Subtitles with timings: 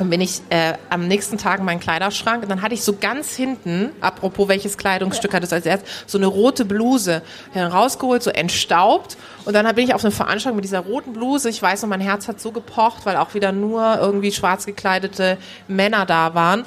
[0.00, 2.96] dann bin ich äh, am nächsten Tag in meinen Kleiderschrank und dann hatte ich so
[2.98, 7.20] ganz hinten, apropos welches Kleidungsstück hattest du als erstes, so eine rote Bluse
[7.54, 11.50] rausgeholt, so entstaubt und dann bin ich auf eine Veranstaltung mit dieser roten Bluse.
[11.50, 15.36] Ich weiß noch, mein Herz hat so gepocht, weil auch wieder nur irgendwie schwarz gekleidete
[15.68, 16.64] Männer da waren.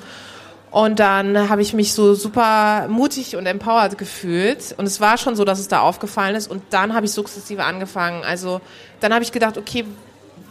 [0.70, 4.74] Und dann habe ich mich so super mutig und empowered gefühlt.
[4.78, 6.50] Und es war schon so, dass es da aufgefallen ist.
[6.50, 8.24] Und dann habe ich sukzessive angefangen.
[8.24, 8.60] Also
[9.00, 9.86] dann habe ich gedacht, okay,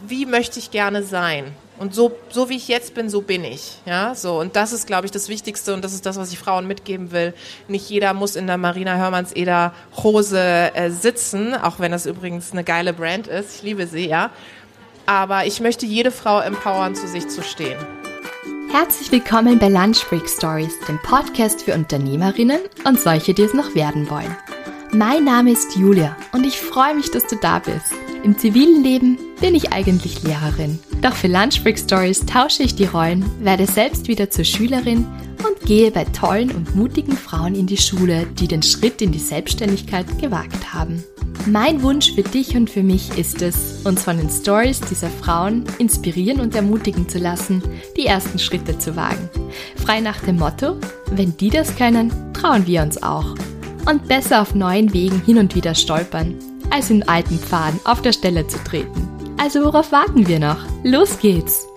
[0.07, 1.53] wie möchte ich gerne sein?
[1.79, 3.79] Und so, so wie ich jetzt bin, so bin ich.
[3.85, 4.39] Ja, so.
[4.39, 7.11] Und das ist, glaube ich, das Wichtigste und das ist das, was ich Frauen mitgeben
[7.11, 7.33] will.
[7.67, 12.51] Nicht jeder muss in der Marina Hörmanns Eder Hose äh, sitzen, auch wenn das übrigens
[12.51, 13.57] eine geile Brand ist.
[13.57, 14.29] Ich liebe sie, ja.
[15.05, 17.77] Aber ich möchte jede Frau empowern, zu sich zu stehen.
[18.71, 23.75] Herzlich willkommen bei Lunch Break Stories, dem Podcast für Unternehmerinnen und solche, die es noch
[23.75, 24.35] werden wollen.
[24.95, 27.93] Mein Name ist Julia und ich freue mich, dass du da bist.
[28.23, 30.77] Im zivilen Leben bin ich eigentlich Lehrerin.
[31.01, 35.07] Doch für Lunchbreak Stories tausche ich die Rollen, werde selbst wieder zur Schülerin
[35.39, 39.17] und gehe bei tollen und mutigen Frauen in die Schule, die den Schritt in die
[39.17, 41.03] Selbstständigkeit gewagt haben.
[41.47, 45.63] Mein Wunsch für dich und für mich ist es, uns von den Stories dieser Frauen
[45.79, 47.63] inspirieren und ermutigen zu lassen,
[47.97, 49.27] die ersten Schritte zu wagen.
[49.75, 50.77] Frei nach dem Motto,
[51.11, 53.33] wenn die das können, trauen wir uns auch.
[53.85, 56.35] Und besser auf neuen Wegen hin und wieder stolpern,
[56.69, 59.09] als in alten Pfaden auf der Stelle zu treten.
[59.37, 60.57] Also worauf warten wir noch?
[60.83, 61.67] Los geht's!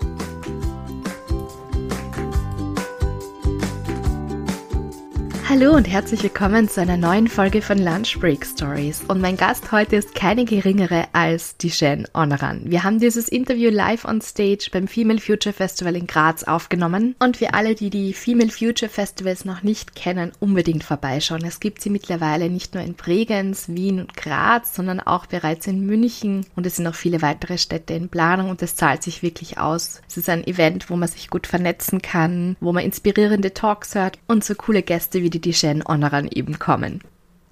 [5.49, 9.05] Hallo und herzlich willkommen zu einer neuen Folge von Lunch Break Stories.
[9.07, 12.63] Und mein Gast heute ist keine geringere als die Jen Onaran.
[12.65, 17.15] Wir haben dieses Interview live on stage beim Female Future Festival in Graz aufgenommen.
[17.21, 21.45] Und für alle, die die Female Future Festivals noch nicht kennen, unbedingt vorbeischauen.
[21.47, 25.87] Es gibt sie mittlerweile nicht nur in Bregenz, Wien und Graz, sondern auch bereits in
[25.87, 26.45] München.
[26.57, 30.03] Und es sind noch viele weitere Städte in Planung und es zahlt sich wirklich aus.
[30.09, 34.19] Es ist ein Event, wo man sich gut vernetzen kann, wo man inspirierende Talks hört
[34.27, 37.01] und so coole Gäste wie die die Shen Onaran eben kommen.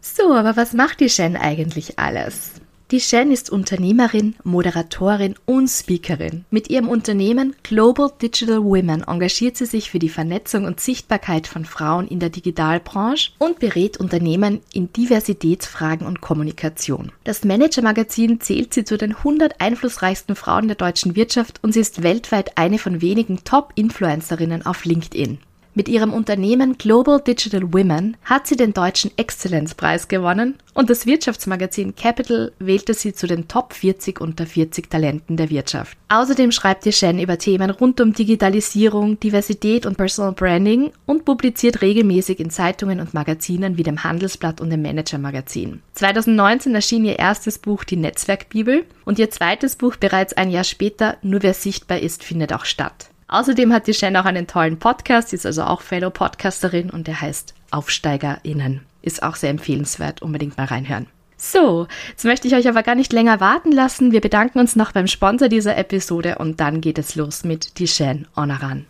[0.02, 2.52] So, aber was macht die Shen eigentlich alles?
[2.90, 6.44] Die Shen ist Unternehmerin, Moderatorin und Speakerin.
[6.50, 11.64] Mit ihrem Unternehmen Global Digital Women engagiert sie sich für die Vernetzung und Sichtbarkeit von
[11.64, 17.10] Frauen in der Digitalbranche und berät Unternehmen in Diversitätsfragen und Kommunikation.
[17.24, 22.02] Das Manager-Magazin zählt sie zu den 100 einflussreichsten Frauen der deutschen Wirtschaft und sie ist
[22.02, 25.38] weltweit eine von wenigen Top-Influencerinnen auf LinkedIn.
[25.76, 31.96] Mit ihrem Unternehmen Global Digital Women hat sie den deutschen Exzellenzpreis gewonnen und das Wirtschaftsmagazin
[31.96, 35.98] Capital wählte sie zu den Top 40 unter 40 Talenten der Wirtschaft.
[36.08, 41.82] Außerdem schreibt die Shen über Themen rund um Digitalisierung, Diversität und Personal Branding und publiziert
[41.82, 45.82] regelmäßig in Zeitungen und Magazinen wie dem Handelsblatt und dem Manager Magazin.
[45.94, 51.16] 2019 erschien ihr erstes Buch Die Netzwerkbibel und ihr zweites Buch bereits ein Jahr später
[51.22, 53.10] Nur wer sichtbar ist, findet auch statt.
[53.28, 57.06] Außerdem hat die Shen auch einen tollen Podcast, sie ist also auch Fellow Podcasterin und
[57.06, 58.80] der heißt AufsteigerInnen.
[59.02, 61.06] Ist auch sehr empfehlenswert, unbedingt mal reinhören.
[61.36, 64.12] So, jetzt möchte ich euch aber gar nicht länger warten lassen.
[64.12, 67.88] Wir bedanken uns noch beim Sponsor dieser Episode und dann geht es los mit die
[67.88, 68.86] Shen Onaran.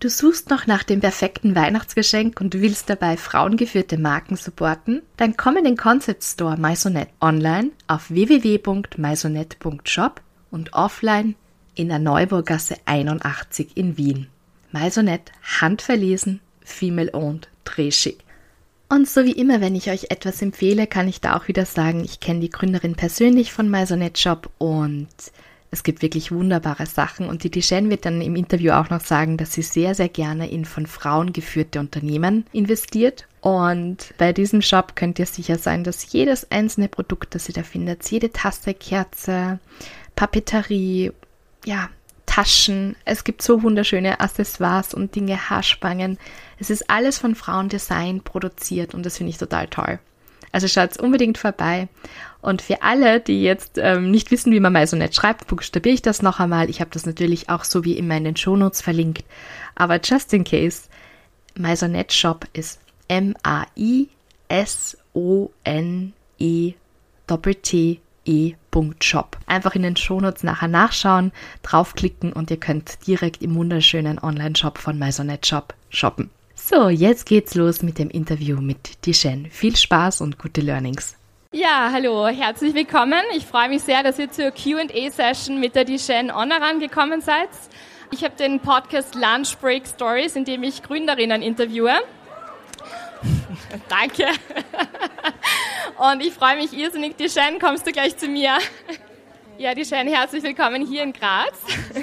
[0.00, 5.02] Du suchst noch nach dem perfekten Weihnachtsgeschenk und willst dabei frauengeführte Marken supporten?
[5.16, 11.36] Dann komm in den Concept Store Maisonet online auf www.maisonet.shop und offline
[11.74, 14.26] in der Neuburgasse 81 in Wien.
[14.70, 18.18] Maisonette, handverlesen, female owned, drehschick.
[18.88, 22.04] Und so wie immer, wenn ich euch etwas empfehle, kann ich da auch wieder sagen,
[22.04, 25.08] ich kenne die Gründerin persönlich von Maisonette Shop und
[25.70, 27.26] es gibt wirklich wunderbare Sachen.
[27.26, 30.50] Und die Dijen wird dann im Interview auch noch sagen, dass sie sehr, sehr gerne
[30.50, 33.26] in von Frauen geführte Unternehmen investiert.
[33.40, 37.62] Und bei diesem Shop könnt ihr sicher sein, dass jedes einzelne Produkt, das ihr da
[37.62, 39.58] findet, jede Tasse, Kerze,
[40.14, 41.12] Papeterie,
[41.64, 41.88] ja,
[42.26, 42.96] Taschen.
[43.04, 46.18] Es gibt so wunderschöne Accessoires und Dinge, Haarspangen.
[46.58, 49.98] Es ist alles von Frauendesign produziert und das finde ich total toll.
[50.50, 51.88] Also schaut unbedingt vorbei.
[52.40, 55.94] Und für alle, die jetzt ähm, nicht wissen, wie man mal so nett schreibt, buchstabiere
[55.94, 56.68] ich das noch einmal.
[56.70, 59.24] Ich habe das natürlich auch so wie in meinen Shownotes verlinkt.
[59.74, 60.82] Aber just in case,
[61.54, 64.04] Maisonet Shop ist M-A-I-S-O-N-E
[67.26, 69.38] Doppel-T e.shop.
[69.46, 71.32] Einfach in den Shownotes nachher nachschauen,
[71.62, 76.30] draufklicken und ihr könnt direkt im wunderschönen Online-Shop von Maisonet Shop shoppen.
[76.54, 79.50] So, jetzt geht's los mit dem Interview mit Dishen.
[79.50, 81.16] Viel Spaß und gute Learnings.
[81.52, 83.20] Ja, hallo, herzlich willkommen.
[83.36, 87.50] Ich freue mich sehr, dass ihr zur Q&A-Session mit der Dishen Onaran gekommen seid.
[88.10, 91.92] Ich habe den Podcast Lunch Break Stories, in dem ich Gründerinnen interviewe.
[93.88, 94.26] Danke.
[96.02, 97.16] Und ich freue mich irrsinnig.
[97.16, 98.58] Die Shen, kommst du gleich zu mir?
[99.56, 101.52] Ja, die Shane, herzlich willkommen hier in Graz.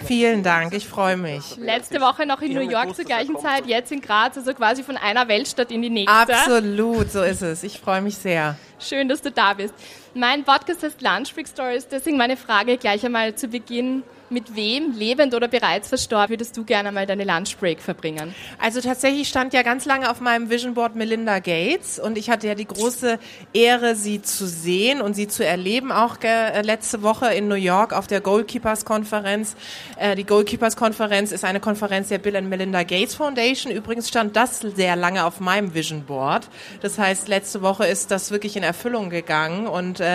[0.06, 1.58] Vielen Dank, ich freue mich.
[1.58, 4.96] Letzte Woche noch in New York zur gleichen Zeit, jetzt in Graz, also quasi von
[4.96, 6.16] einer Weltstadt in die nächste.
[6.16, 7.64] Absolut, so ist es.
[7.64, 8.56] Ich freue mich sehr.
[8.80, 9.74] Schön, dass du da bist.
[10.16, 14.94] Mein Podcast heißt Lunch Freak Stories, deswegen meine Frage gleich einmal zu Beginn mit wem,
[14.94, 18.34] lebend oder bereits verstorben, würdest du gerne mal deine Lunchbreak verbringen?
[18.60, 22.48] Also tatsächlich stand ja ganz lange auf meinem Vision Board Melinda Gates und ich hatte
[22.48, 23.20] ja die große
[23.54, 27.94] Ehre, sie zu sehen und sie zu erleben, auch äh, letzte Woche in New York
[27.94, 29.56] auf der Goalkeepers Konferenz.
[29.98, 33.72] Äh, die Goalkeepers Konferenz ist eine Konferenz der Bill and Melinda Gates Foundation.
[33.72, 36.48] Übrigens stand das sehr lange auf meinem Vision Board.
[36.82, 40.09] Das heißt, letzte Woche ist das wirklich in Erfüllung gegangen und äh,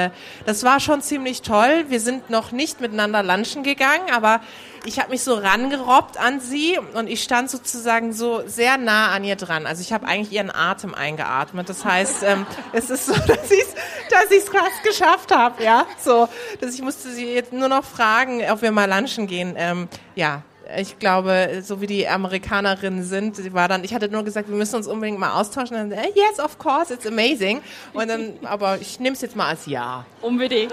[0.46, 1.86] das war schon ziemlich toll.
[1.88, 4.40] Wir sind noch nicht miteinander lunchen gegangen aber
[4.86, 9.24] ich habe mich so rangerobbt an sie und ich stand sozusagen so sehr nah an
[9.24, 9.66] ihr dran.
[9.66, 11.68] Also ich habe eigentlich ihren Atem eingeatmet.
[11.68, 13.74] Das heißt, ähm, es ist so, dass ich es
[14.10, 15.86] dass ich's fast geschafft habe, ja.
[15.98, 16.28] So,
[16.60, 19.54] dass ich musste sie jetzt nur noch fragen, ob wir mal lunchen gehen.
[19.56, 20.42] Ähm, ja,
[20.76, 24.56] ich glaube, so wie die Amerikanerinnen sind, sie war dann, ich hatte nur gesagt, wir
[24.56, 25.76] müssen uns unbedingt mal austauschen.
[25.76, 27.60] Und dann, äh, yes, of course, it's amazing.
[27.92, 30.04] Und dann, aber ich nehme es jetzt mal als Ja.
[30.22, 30.72] Unbedingt.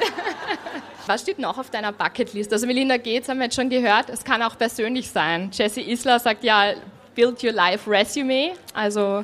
[1.08, 2.54] Was steht noch auf deiner Bucketlist?
[2.54, 5.50] Also Melinda Gates haben wir jetzt schon gehört, es kann auch persönlich sein.
[5.52, 6.74] Jesse Isler sagt ja,
[7.16, 8.52] build your life resume.
[8.74, 9.24] Also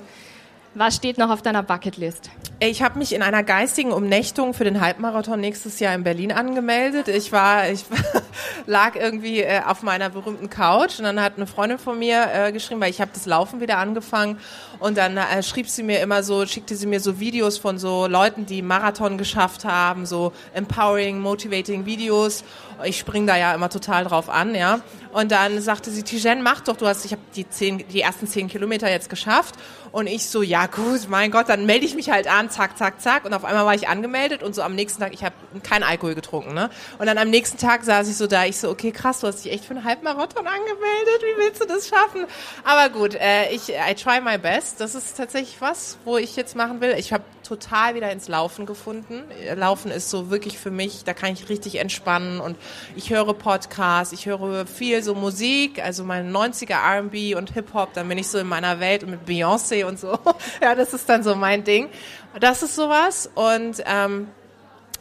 [0.73, 2.29] was steht noch auf deiner Bucketlist?
[2.59, 7.07] Ich habe mich in einer geistigen Umnächtung für den Halbmarathon nächstes Jahr in Berlin angemeldet.
[7.07, 7.85] Ich war, ich
[8.65, 12.51] lag irgendwie äh, auf meiner berühmten Couch und dann hat eine Freundin von mir äh,
[12.51, 14.39] geschrieben, weil ich habe das Laufen wieder angefangen
[14.79, 18.07] und dann äh, schrieb sie mir immer so, schickte sie mir so Videos von so
[18.07, 22.43] Leuten, die Marathon geschafft haben, so empowering, motivating Videos.
[22.83, 24.79] Ich spring da ja immer total drauf an, ja.
[25.13, 28.27] Und dann sagte sie, Tijen, mach doch, du hast, ich habe die zehn, die ersten
[28.27, 29.55] zehn Kilometer jetzt geschafft.
[29.97, 33.01] Und ich so, ja gut, mein Gott, dann melde ich mich halt an, zack, zack,
[33.01, 33.25] zack.
[33.25, 35.33] Und auf einmal war ich angemeldet und so am nächsten Tag, ich habe
[35.63, 36.69] keinen Alkohol getrunken, ne?
[36.99, 39.43] Und dann am nächsten Tag saß ich so da, ich so, okay, krass, du hast
[39.43, 42.27] dich echt für einen Halbmarathon angemeldet, wie willst du das schaffen?
[42.63, 44.81] Aber gut, äh, ich, I try my best.
[44.81, 46.93] Das ist tatsächlich was, wo ich jetzt machen will.
[46.99, 49.23] Ich habe total wieder ins Laufen gefunden.
[49.55, 52.57] Laufen ist so wirklich für mich, da kann ich richtig entspannen und
[52.95, 58.09] ich höre Podcasts, ich höre viel so Musik, also meine 90er R&B und Hip-Hop, dann
[58.09, 60.19] bin ich so in meiner Welt und mit Beyoncé und so.
[60.61, 61.89] Ja, das ist dann so mein Ding.
[62.39, 64.27] Das ist sowas und ähm,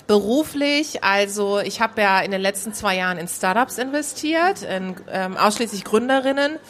[0.06, 5.36] Beruflich, also ich habe ja in den letzten zwei Jahren in Startups investiert, in ähm,
[5.36, 6.60] ausschließlich Gründerinnen.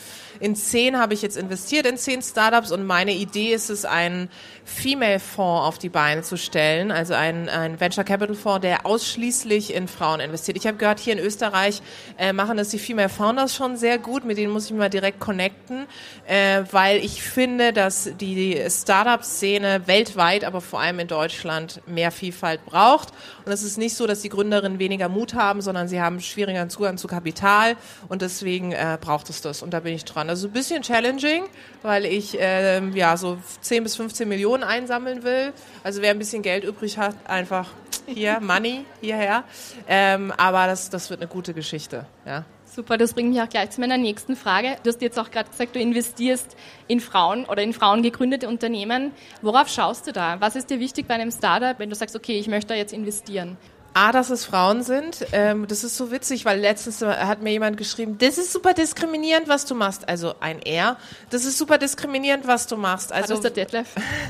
[0.40, 4.28] In zehn habe ich jetzt investiert, in zehn Startups und meine Idee ist es, einen
[4.64, 9.86] Female-Fonds auf die Beine zu stellen, also ein, ein Venture Capital Fonds, der ausschließlich in
[9.86, 10.56] Frauen investiert.
[10.56, 11.82] Ich habe gehört, hier in Österreich
[12.18, 14.90] äh, machen das die Female Founders schon sehr gut, mit denen muss ich mich mal
[14.90, 15.86] direkt connecten,
[16.26, 22.64] äh, weil ich finde, dass die Startup-Szene weltweit, aber vor allem in Deutschland mehr Vielfalt
[22.66, 23.12] braucht.
[23.46, 26.68] Und es ist nicht so, dass die Gründerinnen weniger Mut haben, sondern sie haben schwierigeren
[26.68, 27.76] Zugang zu Kapital
[28.08, 30.28] und deswegen äh, braucht es das und da bin ich dran.
[30.28, 31.44] Also ein bisschen challenging,
[31.82, 35.52] weil ich äh, ja so 10 bis 15 Millionen einsammeln will.
[35.84, 37.70] Also wer ein bisschen Geld übrig hat, einfach
[38.06, 39.44] hier, Money, hierher.
[39.86, 42.04] Ähm, aber das, das wird eine gute Geschichte.
[42.26, 42.44] Ja.
[42.66, 44.76] Super, das bringt mich auch gleich zu meiner nächsten Frage.
[44.82, 46.56] Du hast jetzt auch gerade gesagt, du investierst
[46.88, 49.12] in Frauen oder in Frauen gegründete Unternehmen.
[49.40, 50.40] Worauf schaust du da?
[50.40, 52.92] Was ist dir wichtig bei einem Startup, wenn du sagst, okay, ich möchte da jetzt
[52.92, 53.56] investieren?
[53.94, 55.24] A, dass es Frauen sind.
[55.32, 59.48] Ähm, das ist so witzig, weil letztens hat mir jemand geschrieben, das ist super diskriminierend,
[59.48, 60.06] was du machst.
[60.06, 60.98] Also ein R.
[61.30, 63.10] Das ist super diskriminierend, was du machst.
[63.10, 63.94] Also war das der Detlef?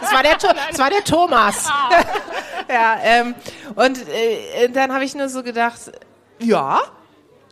[0.00, 1.66] das, war der, das war der Thomas.
[1.68, 1.90] Ah.
[2.72, 3.34] ja, ähm,
[3.74, 5.90] und äh, dann habe ich nur so gedacht,
[6.38, 6.80] ja,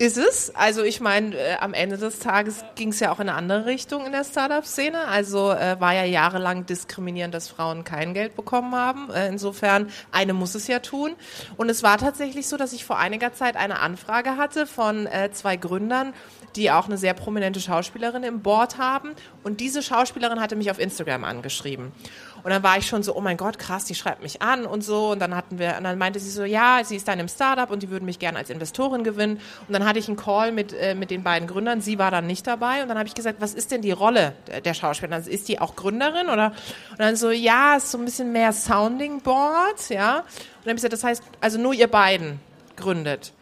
[0.02, 0.52] ist es.
[0.56, 3.66] Also ich meine, äh, am Ende des Tages ging es ja auch in eine andere
[3.66, 5.06] Richtung in der Startup-Szene.
[5.06, 9.10] Also äh, war ja jahrelang diskriminierend, dass Frauen kein Geld bekommen haben.
[9.10, 11.12] Äh, insofern, eine muss es ja tun.
[11.56, 15.30] Und es war tatsächlich so, dass ich vor einiger Zeit eine Anfrage hatte von äh,
[15.30, 16.14] zwei Gründern,
[16.56, 19.12] die auch eine sehr prominente Schauspielerin im Board haben.
[19.44, 21.92] Und diese Schauspielerin hatte mich auf Instagram angeschrieben.
[22.44, 24.82] Und dann war ich schon so, oh mein Gott, krass, die schreibt mich an und
[24.82, 25.10] so.
[25.10, 27.70] Und dann hatten wir, und dann meinte sie so, ja, sie ist dann im Startup
[27.70, 29.40] und die würden mich gerne als Investorin gewinnen.
[29.68, 31.80] Und dann hatte ich einen Call mit, äh, mit den beiden Gründern.
[31.80, 32.82] Sie war dann nicht dabei.
[32.82, 34.34] Und dann habe ich gesagt, was ist denn die Rolle
[34.64, 35.14] der, Schauspielerin?
[35.14, 36.52] Also ist die auch Gründerin oder?
[36.90, 40.18] Und dann so, ja, ist so ein bisschen mehr Sounding Board, ja.
[40.18, 40.24] Und
[40.64, 42.40] dann habe ich gesagt, das heißt, also nur ihr beiden
[42.76, 43.32] gründet.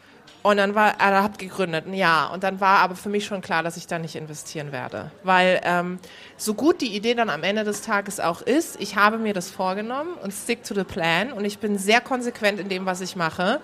[0.42, 2.26] Und dann war, er hat gegründet, ja.
[2.28, 5.10] Und dann war aber für mich schon klar, dass ich da nicht investieren werde.
[5.22, 5.98] Weil ähm,
[6.38, 9.50] so gut die Idee dann am Ende des Tages auch ist, ich habe mir das
[9.50, 13.16] vorgenommen und stick to the plan und ich bin sehr konsequent in dem, was ich
[13.16, 13.60] mache.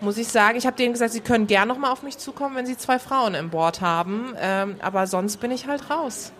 [0.00, 2.66] Muss ich sagen, ich habe denen gesagt, sie können gern nochmal auf mich zukommen, wenn
[2.66, 4.34] sie zwei Frauen im Board haben.
[4.38, 6.32] Ähm, aber sonst bin ich halt raus.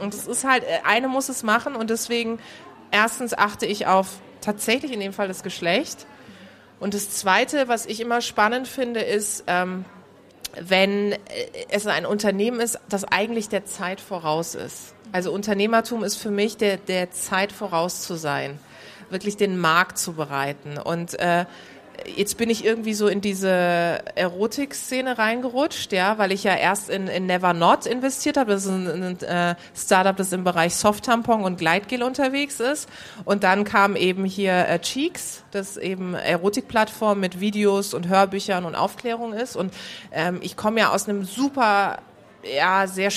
[0.00, 2.40] Und es ist halt, äh, eine muss es machen und deswegen
[2.90, 4.08] erstens achte ich auf
[4.42, 6.06] tatsächlich in dem Fall das Geschlecht
[6.80, 9.84] Und das Zweite, was ich immer spannend finde, ist, ähm,
[10.60, 11.18] wenn äh,
[11.68, 14.94] es ein Unternehmen ist, das eigentlich der Zeit voraus ist.
[15.12, 18.58] Also Unternehmertum ist für mich der, der Zeit voraus zu sein,
[19.10, 20.78] wirklich den Markt zu bereiten.
[20.78, 21.44] Und äh,
[22.16, 27.08] jetzt bin ich irgendwie so in diese Erotik-Szene reingerutscht, ja, weil ich ja erst in,
[27.08, 28.52] in Never Not investiert habe.
[28.52, 32.88] Das ist ein, ein äh, Startup, das im Bereich Soft-Tampon und Gleitgel unterwegs ist.
[33.24, 38.74] Und dann kam eben hier äh, Cheeks, das eben Erotik-Plattform mit Videos und Hörbüchern und
[38.74, 39.56] Aufklärung ist.
[39.56, 39.72] Und
[40.12, 41.98] ähm, ich komme ja aus einem super,
[42.42, 43.10] ja, sehr,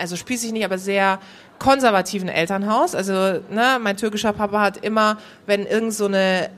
[0.00, 1.18] also spießig nicht, aber sehr
[1.58, 2.94] konservativen Elternhaus.
[2.94, 6.50] Also ne, mein türkischer Papa hat immer, wenn irgend so eine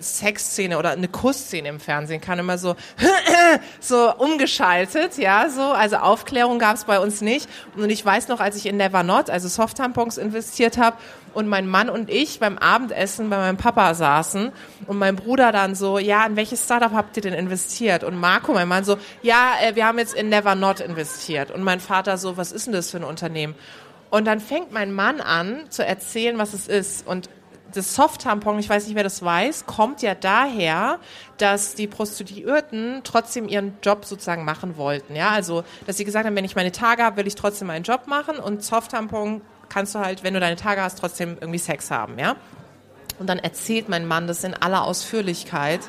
[0.00, 2.76] Sexszene oder eine Kussszene im Fernsehen kann immer so
[3.80, 8.40] so umgeschaltet, ja, so also Aufklärung gab es bei uns nicht und ich weiß noch,
[8.40, 10.96] als ich in Never Not, also Soft-Tampons investiert habe
[11.34, 14.52] und mein Mann und ich beim Abendessen bei meinem Papa saßen
[14.86, 18.04] und mein Bruder dann so, ja, in welches Startup habt ihr denn investiert?
[18.04, 21.62] Und Marco, mein Mann so, ja, äh, wir haben jetzt in Never Not investiert und
[21.62, 23.54] mein Vater so, was ist denn das für ein Unternehmen?
[24.10, 27.28] Und dann fängt mein Mann an zu erzählen, was es ist und
[27.76, 30.98] das Soft-Tampon, ich weiß nicht, wer das weiß, kommt ja daher,
[31.38, 35.14] dass die Prostituierten trotzdem ihren Job sozusagen machen wollten.
[35.16, 37.84] Ja, also, dass sie gesagt haben, wenn ich meine Tage habe, will ich trotzdem meinen
[37.84, 41.90] Job machen und Soft-Tampon kannst du halt, wenn du deine Tage hast, trotzdem irgendwie Sex
[41.90, 42.36] haben, ja.
[43.18, 45.80] Und dann erzählt mein Mann das in aller Ausführlichkeit.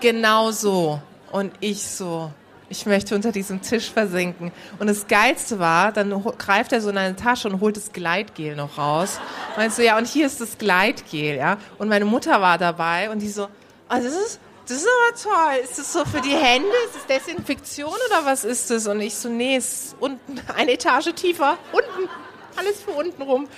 [0.00, 1.00] Genau so.
[1.32, 2.32] Und ich so,
[2.70, 4.52] ich möchte unter diesem Tisch versinken.
[4.78, 8.56] Und das Geilste war, dann greift er so in eine Tasche und holt das Gleitgel
[8.56, 9.20] noch raus.
[9.56, 11.58] Meinst du, ja, und hier ist das Gleitgel, ja.
[11.78, 13.48] Und meine Mutter war dabei und die so, oh,
[13.88, 15.64] das ist, das ist aber toll.
[15.64, 16.68] Ist das so für die Hände?
[16.86, 18.86] Ist das Desinfektion oder was ist das?
[18.86, 22.08] Und ich so, nee, ist unten, eine Etage tiefer, unten,
[22.56, 23.48] alles für unten rum.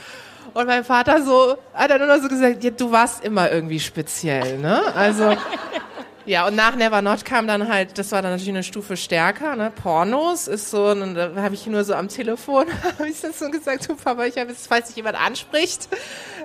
[0.54, 3.78] Und mein Vater so, hat dann nur noch so gesagt, ja, du warst immer irgendwie
[3.78, 4.82] speziell, ne?
[4.94, 5.36] Also,
[6.24, 9.56] ja, und nach Never Not kam dann halt, das war dann natürlich eine Stufe stärker,
[9.56, 9.70] ne?
[9.70, 12.66] Pornos ist so, und da habe ich nur so am Telefon,
[12.98, 15.88] habe ich das so gesagt, du Papa, ich habe jetzt, falls sich jemand anspricht,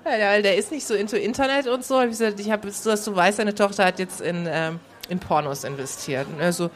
[0.03, 2.89] weil der ist nicht so into Internet und so, hab ich gesagt, ich habe so,
[2.89, 4.79] dass du weißt, deine Tochter hat jetzt in, ähm,
[5.10, 6.27] in Pornos investiert.
[6.27, 6.69] Und er so,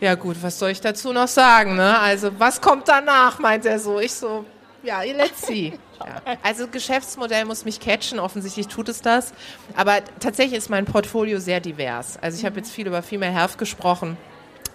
[0.00, 1.98] ja gut, was soll ich dazu noch sagen, ne?
[1.98, 3.98] Also, was kommt danach, meint er so.
[3.98, 4.44] Ich so,
[4.82, 5.72] ja, let's see.
[5.98, 6.22] Ja.
[6.44, 9.34] Also Geschäftsmodell muss mich catchen, offensichtlich tut es das.
[9.74, 12.16] Aber tatsächlich ist mein Portfolio sehr divers.
[12.22, 14.16] Also ich habe jetzt viel über Female Health gesprochen.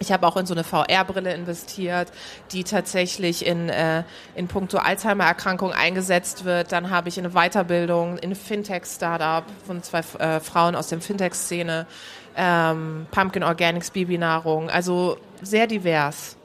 [0.00, 2.12] Ich habe auch in so eine VR-Brille investiert,
[2.52, 4.02] die tatsächlich in, äh,
[4.34, 6.72] in puncto Alzheimer-Erkrankung eingesetzt wird.
[6.72, 11.86] Dann habe ich eine Weiterbildung in Fintech-Startup von zwei äh, Frauen aus der Fintech-Szene,
[12.36, 14.68] ähm, Pumpkin Organics Babynahrung.
[14.68, 16.36] Also sehr divers.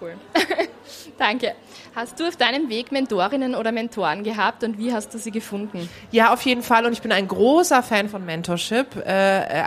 [0.00, 0.14] Cool.
[1.18, 1.54] Danke.
[1.94, 5.88] Hast du auf deinem Weg Mentorinnen oder Mentoren gehabt und wie hast du sie gefunden?
[6.12, 6.86] Ja, auf jeden Fall.
[6.86, 8.96] Und ich bin ein großer Fan von Mentorship.
[9.04, 9.10] Äh,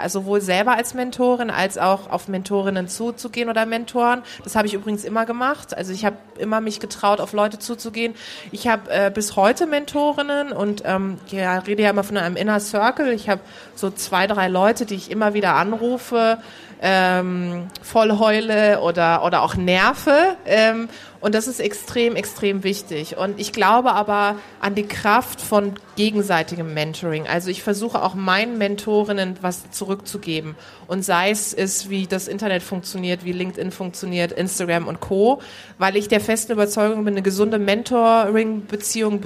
[0.01, 4.23] also sowohl selber als Mentorin als auch auf Mentorinnen zuzugehen oder Mentoren.
[4.43, 5.75] Das habe ich übrigens immer gemacht.
[5.75, 8.15] Also ich habe immer mich getraut, auf Leute zuzugehen.
[8.51, 12.59] Ich habe äh, bis heute Mentorinnen und ähm, ja, rede ja immer von einem Inner
[12.59, 13.11] Circle.
[13.11, 13.41] Ich habe
[13.75, 16.37] so zwei, drei Leute, die ich immer wieder anrufe,
[16.85, 20.35] ähm, voll heule oder, oder auch nerve.
[20.45, 20.89] Ähm,
[21.21, 23.15] und das ist extrem, extrem wichtig.
[23.15, 27.25] Und ich glaube aber an die Kraft von gegenseitigem Mentoring.
[27.25, 30.55] Also ich versuche auch meinen Mentorinnen was zurückzugeben.
[30.85, 35.41] Und sei es ist, wie das Internet funktioniert, wie LinkedIn funktioniert, Instagram und Co.
[35.77, 39.21] Weil ich der festen Überzeugung bin, eine gesunde Mentoring-Beziehung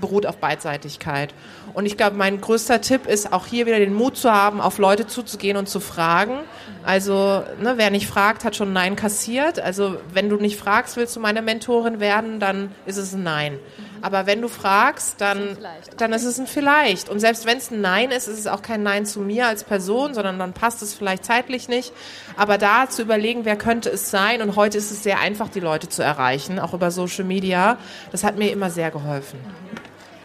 [0.00, 1.34] beruht auf Beidseitigkeit.
[1.74, 4.78] Und ich glaube, mein größter Tipp ist auch hier wieder den Mut zu haben, auf
[4.78, 6.38] Leute zuzugehen und zu fragen.
[6.84, 9.58] Also, ne, wer nicht fragt, hat schon Nein kassiert.
[9.58, 13.58] Also, wenn du nicht fragst, willst du meine Mentorin werden, dann ist es ein Nein.
[14.02, 15.56] Aber wenn du fragst, dann,
[15.96, 17.08] dann ist es ein Vielleicht.
[17.08, 19.62] Und selbst wenn es ein Nein ist, ist es auch kein Nein zu mir als
[19.62, 21.92] Person, sondern dann passt es vielleicht zeitlich nicht.
[22.36, 24.42] Aber da zu überlegen, wer könnte es sein.
[24.42, 27.78] Und heute ist es sehr einfach, die Leute zu erreichen, auch über Social Media.
[28.10, 29.38] Das hat mir immer sehr geholfen.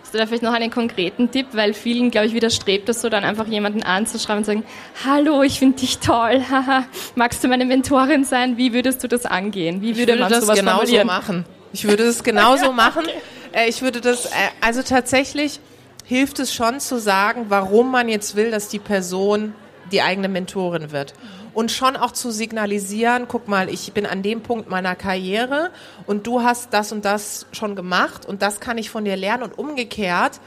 [0.07, 1.47] Hast du da vielleicht noch einen konkreten Tipp?
[1.51, 4.63] Weil vielen, glaube ich, widerstrebt das so, dann einfach jemanden anzuschreiben und sagen,
[5.05, 6.85] hallo, ich finde dich toll, haha,
[7.15, 8.55] magst du meine Mentorin sein?
[8.55, 9.81] Wie würdest du das angehen?
[9.81, 11.07] Wie würde, würde man das sowas genauso formulieren?
[11.07, 11.45] machen.
[11.73, 13.03] Ich würde es genauso Ja, machen.
[13.03, 13.17] okay.
[13.65, 14.29] Äh, Ich würde das, äh,
[14.61, 15.59] also tatsächlich
[16.05, 19.53] hilft es schon zu sagen, warum man jetzt will, dass die Person
[19.91, 21.15] die eigene Mentorin wird.
[21.57, 25.71] Und schon auch zu signalisieren, guck mal, ich bin an dem Punkt meiner Karriere
[26.05, 29.41] und du hast das und das schon gemacht und das kann ich von dir lernen
[29.41, 30.39] und umgekehrt,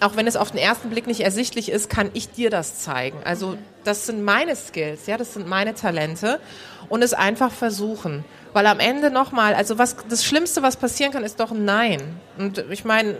[0.00, 3.18] auch wenn es auf den ersten Blick nicht ersichtlich ist, kann ich dir das zeigen.
[3.26, 6.40] Also das sind meine Skills, ja, das sind meine Talente
[6.88, 8.24] und es einfach versuchen.
[8.54, 12.00] Weil am Ende nochmal, also was das Schlimmste, was passieren kann, ist doch ein Nein.
[12.38, 13.16] Und ich meine,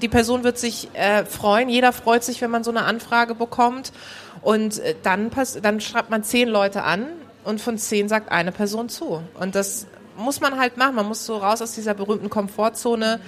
[0.00, 3.92] die Person wird sich äh, freuen, jeder freut sich, wenn man so eine Anfrage bekommt.
[4.42, 5.30] Und äh, dann,
[5.62, 7.06] dann schreibt man zehn Leute an
[7.44, 9.22] und von zehn sagt eine Person zu.
[9.38, 10.94] Und das muss man halt machen.
[10.94, 13.20] Man muss so raus aus dieser berühmten Komfortzone.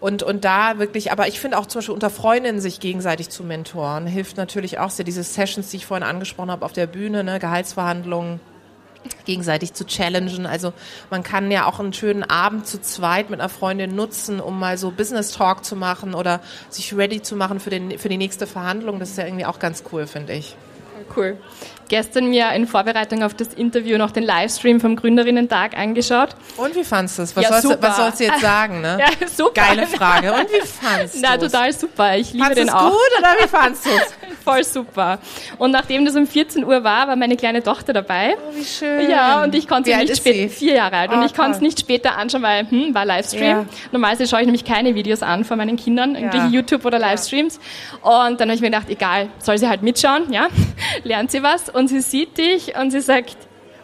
[0.00, 3.42] Und, und da wirklich, aber ich finde auch zum Beispiel unter Freundinnen sich gegenseitig zu
[3.42, 5.04] mentoren, hilft natürlich auch sehr.
[5.04, 8.38] Diese Sessions, die ich vorhin angesprochen habe auf der Bühne, ne, Gehaltsverhandlungen,
[9.24, 10.46] gegenseitig zu challengen.
[10.46, 10.72] Also
[11.10, 14.78] man kann ja auch einen schönen Abend zu zweit mit einer Freundin nutzen, um mal
[14.78, 18.46] so Business Talk zu machen oder sich ready zu machen für, den, für die nächste
[18.46, 18.98] Verhandlung.
[18.98, 20.56] Das ist ja irgendwie auch ganz cool, finde ich.
[21.16, 21.36] Cool
[21.88, 26.30] gestern mir in Vorbereitung auf das Interview noch den Livestream vom Gründerinnen-Tag angeschaut.
[26.56, 27.36] Und wie fandest du es?
[27.36, 28.80] Was, ja, sollst, was sollst du jetzt sagen?
[28.80, 28.98] Ne?
[29.08, 29.52] Ja, super.
[29.54, 30.32] Geile Frage.
[30.32, 32.16] Und wie fandest du Na, total super.
[32.16, 32.90] Ich liebe fandst den auch.
[32.90, 34.14] gut oder wie fandest du es?
[34.44, 35.18] Voll super.
[35.56, 38.36] Und nachdem das um 14 Uhr war, war meine kleine Tochter dabei.
[38.36, 39.08] Oh, wie schön.
[39.08, 41.60] Ja, und ich konnte sie nicht später, vier Jahre alt, oh, und ich konnte es
[41.60, 43.42] nicht später anschauen, weil, hm, war Livestream.
[43.42, 43.66] Ja.
[43.92, 46.52] Normalerweise schaue ich nämlich keine Videos an von meinen Kindern, irgendwelche ja.
[46.52, 47.60] YouTube oder Livestreams.
[48.02, 50.48] Und dann habe ich mir gedacht, egal, soll sie halt mitschauen, ja,
[51.04, 53.36] lernt sie was und sie sieht dich und sie sagt,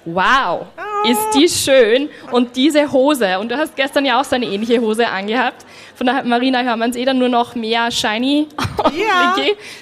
[0.05, 0.67] wow,
[1.09, 3.39] ist die schön und diese Hose.
[3.39, 5.65] Und du hast gestern ja auch so eine ähnliche Hose angehabt.
[5.95, 8.49] Von der Marina hören wir uns eh dann nur noch mehr shiny.
[8.95, 9.35] Ja.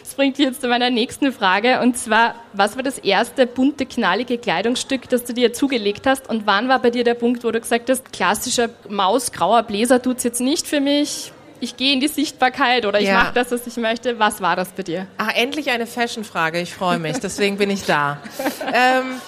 [0.02, 1.80] Das bringt mich jetzt zu meiner nächsten Frage.
[1.80, 6.28] Und zwar, was war das erste bunte, knallige Kleidungsstück, das du dir zugelegt hast?
[6.28, 10.22] Und wann war bei dir der Punkt, wo du gesagt hast, klassischer mausgrauer Bläser tut's
[10.22, 11.32] jetzt nicht für mich?
[11.62, 13.14] Ich gehe in die Sichtbarkeit oder ich ja.
[13.14, 14.18] mache das, was ich möchte.
[14.18, 15.06] Was war das bei dir?
[15.16, 16.60] Ach, endlich eine Fashion-Frage.
[16.60, 17.18] Ich freue mich.
[17.20, 18.18] Deswegen bin ich da.
[18.74, 19.20] ähm,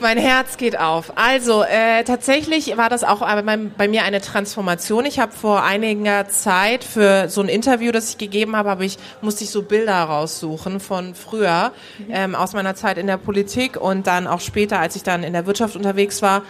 [0.00, 1.16] mein Herz geht auf.
[1.16, 5.06] Also äh, tatsächlich war das auch bei, bei mir eine Transformation.
[5.06, 8.98] Ich habe vor einiger Zeit für so ein Interview, das ich gegeben habe, habe ich
[9.22, 11.72] musste ich so Bilder raussuchen von früher
[12.10, 15.32] ähm, aus meiner Zeit in der Politik und dann auch später, als ich dann in
[15.32, 16.42] der Wirtschaft unterwegs war.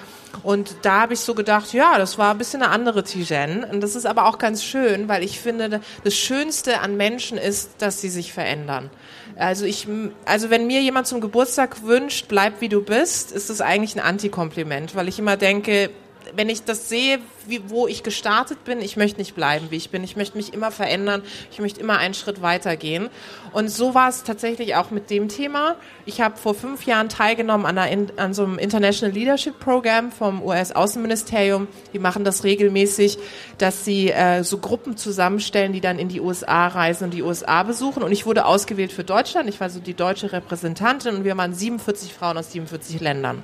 [0.42, 3.64] Und da habe ich so gedacht, ja, das war ein bisschen eine andere Tijen.
[3.64, 7.70] Und das ist aber auch ganz schön, weil ich finde, das Schönste an Menschen ist,
[7.78, 8.90] dass sie sich verändern.
[9.36, 9.86] Also ich,
[10.24, 14.00] also wenn mir jemand zum Geburtstag wünscht, bleib wie du bist, ist das eigentlich ein
[14.00, 15.90] Antikompliment, weil ich immer denke,
[16.34, 19.90] wenn ich das sehe, wie, wo ich gestartet bin, ich möchte nicht bleiben, wie ich
[19.90, 20.04] bin.
[20.04, 21.22] Ich möchte mich immer verändern.
[21.50, 23.08] Ich möchte immer einen Schritt weitergehen.
[23.52, 25.76] Und so war es tatsächlich auch mit dem Thema.
[26.06, 30.42] Ich habe vor fünf Jahren teilgenommen an, einer, an so einem International Leadership Program vom
[30.42, 31.68] US-Außenministerium.
[31.92, 33.18] Die machen das regelmäßig,
[33.58, 37.62] dass sie äh, so Gruppen zusammenstellen, die dann in die USA reisen und die USA
[37.62, 38.02] besuchen.
[38.02, 39.48] Und ich wurde ausgewählt für Deutschland.
[39.48, 43.42] Ich war so die deutsche Repräsentantin und wir waren 47 Frauen aus 47 Ländern.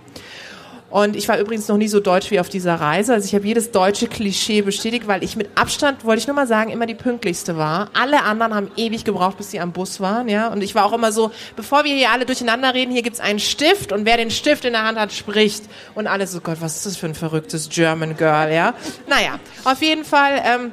[0.97, 3.13] Und ich war übrigens noch nie so deutsch wie auf dieser Reise.
[3.13, 6.47] Also ich habe jedes deutsche Klischee bestätigt, weil ich mit Abstand, wollte ich nur mal
[6.47, 7.91] sagen, immer die pünktlichste war.
[7.93, 10.49] Alle anderen haben ewig gebraucht, bis sie am Bus waren, ja.
[10.49, 13.41] Und ich war auch immer so, bevor wir hier alle durcheinander reden, hier gibt's einen
[13.41, 15.65] Stift und wer den Stift in der Hand hat, spricht.
[15.95, 18.73] Und alle so, Gott, was ist das für ein verrücktes German Girl, ja.
[19.07, 20.73] Naja, auf jeden Fall, ähm,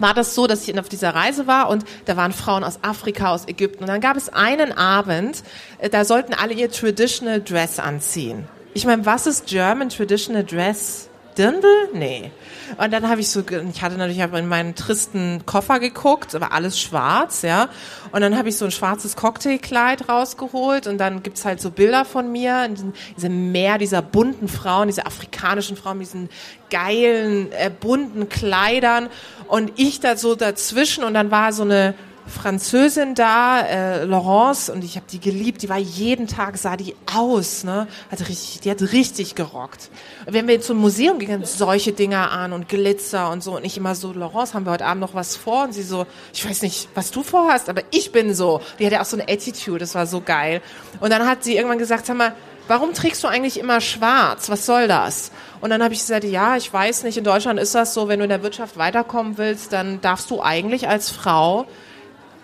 [0.00, 3.32] war das so, dass ich auf dieser Reise war und da waren Frauen aus Afrika,
[3.32, 3.84] aus Ägypten.
[3.84, 5.44] Und dann gab es einen Abend,
[5.78, 8.48] äh, da sollten alle ihr Traditional Dress anziehen.
[8.74, 11.10] Ich meine, was ist German Traditional Dress?
[11.36, 11.88] Dirndl?
[11.94, 12.30] Nee.
[12.78, 16.80] Und dann habe ich so, ich hatte natürlich in meinen tristen Koffer geguckt, aber alles
[16.80, 17.68] schwarz, ja.
[18.12, 22.04] Und dann habe ich so ein schwarzes Cocktailkleid rausgeholt und dann gibt's halt so Bilder
[22.04, 26.28] von mir, in diesem Meer dieser bunten Frauen, diese afrikanischen Frauen, mit diesen
[26.70, 29.08] geilen, äh, bunten Kleidern
[29.48, 31.94] und ich da so dazwischen und dann war so eine
[32.26, 35.62] Französin da, äh, Laurence, und ich habe die geliebt.
[35.62, 37.88] Die war jeden Tag sah die aus, ne?
[38.10, 39.90] Hat richtig, die hat richtig gerockt.
[40.26, 43.94] Wenn wir zum Museum gehen, solche Dinger an und Glitzer und so und ich immer
[43.94, 45.64] so, Laurence, haben wir heute Abend noch was vor?
[45.64, 48.60] Und sie so, ich weiß nicht, was du vorhast, aber ich bin so.
[48.78, 50.62] Die hatte auch so eine Attitude, das war so geil.
[51.00, 52.34] Und dann hat sie irgendwann gesagt, sag mal,
[52.68, 54.48] warum trägst du eigentlich immer schwarz?
[54.48, 55.32] Was soll das?
[55.60, 58.20] Und dann habe ich gesagt, ja, ich weiß nicht, in Deutschland ist das so, wenn
[58.20, 61.66] du in der Wirtschaft weiterkommen willst, dann darfst du eigentlich als Frau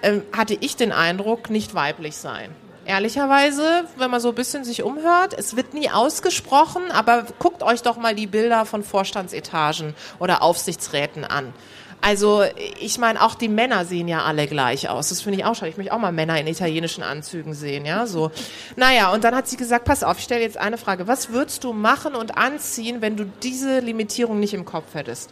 [0.02, 2.54] ähm, hatte ich den Eindruck, nicht weiblich sein.
[2.84, 7.82] Ehrlicherweise, wenn man so ein bisschen sich umhört, es wird nie ausgesprochen, aber guckt euch
[7.82, 11.52] doch mal die Bilder von Vorstandsetagen oder Aufsichtsräten an.
[12.00, 12.44] Also
[12.80, 15.08] ich meine, auch die Männer sehen ja alle gleich aus.
[15.08, 15.70] Das finde ich auch schade.
[15.70, 18.30] Ich möchte auch mal Männer in italienischen Anzügen sehen, ja, so.
[18.76, 21.08] Naja, und dann hat sie gesagt, pass auf, ich stelle jetzt eine Frage.
[21.08, 25.30] Was würdest du machen und anziehen, wenn du diese Limitierung nicht im Kopf hättest?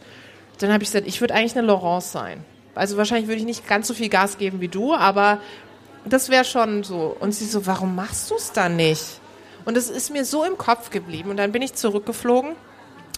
[0.59, 2.45] Dann habe ich gesagt, ich würde eigentlich eine Laurence sein.
[2.77, 5.41] Also wahrscheinlich würde ich nicht ganz so viel Gas geben wie du, aber
[6.05, 7.17] das wäre schon so.
[7.19, 9.21] Und sie so, warum machst du es dann nicht?
[9.65, 11.31] Und es ist mir so im Kopf geblieben.
[11.31, 12.55] Und dann bin ich zurückgeflogen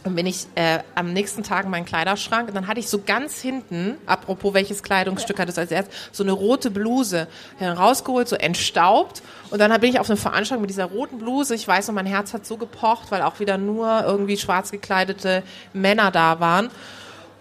[0.05, 3.01] und bin ich äh, am nächsten Tag in meinen Kleiderschrank und dann hatte ich so
[3.05, 7.27] ganz hinten, apropos welches Kleidungsstück hat es als erstes, so eine rote Bluse
[7.61, 11.55] rausgeholt, so entstaubt und dann bin ich auf eine Veranstaltung mit dieser roten Bluse.
[11.55, 15.43] Ich weiß noch, mein Herz hat so gepocht, weil auch wieder nur irgendwie schwarz gekleidete
[15.73, 16.71] Männer da waren.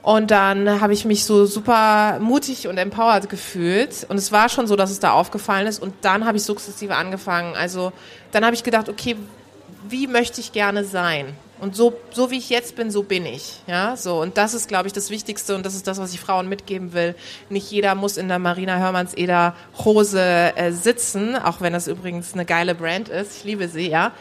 [0.01, 4.05] Und dann habe ich mich so super mutig und empowered gefühlt.
[4.07, 5.81] Und es war schon so, dass es da aufgefallen ist.
[5.81, 7.55] Und dann habe ich sukzessive angefangen.
[7.55, 7.91] Also
[8.31, 9.17] dann habe ich gedacht, okay,
[9.89, 11.35] wie möchte ich gerne sein?
[11.59, 13.61] Und so, so wie ich jetzt bin, so bin ich.
[13.65, 14.21] Ja, so.
[14.21, 16.93] Und das ist, glaube ich, das Wichtigste und das ist das, was ich Frauen mitgeben
[16.93, 17.15] will.
[17.49, 22.33] Nicht jeder muss in der Marina Hörmanns Eder Hose äh, sitzen, auch wenn das übrigens
[22.33, 23.37] eine geile Brand ist.
[23.37, 24.11] Ich liebe sie, ja.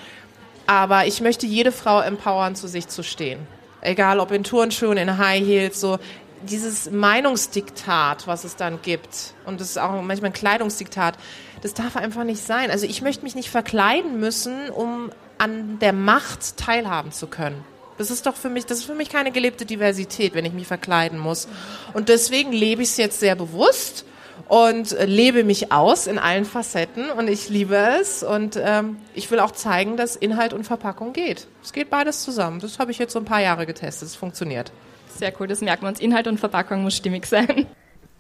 [0.67, 3.39] Aber ich möchte jede Frau empowern, zu sich zu stehen.
[3.87, 5.99] Egal ob in Turnschuhen, in High Heels, so
[6.43, 11.17] dieses Meinungsdiktat, was es dann gibt, und das ist auch manchmal ein Kleidungsdiktat,
[11.63, 12.71] das darf einfach nicht sein.
[12.71, 17.65] Also ich möchte mich nicht verkleiden müssen, um an der Macht teilhaben zu können.
[17.99, 20.67] Das ist doch für mich, das ist für mich keine gelebte Diversität, wenn ich mich
[20.67, 21.49] verkleiden muss.
[21.95, 24.05] Und deswegen lebe ich es jetzt sehr bewusst
[24.49, 29.41] und lebe mich aus in allen Facetten und ich liebe es und ähm, ich will
[29.41, 31.47] auch zeigen, dass Inhalt und Verpackung geht.
[31.63, 32.61] Es geht beides zusammen.
[32.61, 34.09] Das habe ich jetzt so ein paar Jahre getestet.
[34.09, 34.73] Es funktioniert.
[35.17, 36.01] Sehr cool, das merkt man uns.
[36.01, 37.67] Inhalt und Verpackung muss stimmig sein.